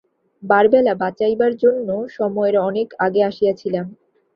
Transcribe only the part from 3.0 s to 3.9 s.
আগে আসিয়াছিলাম।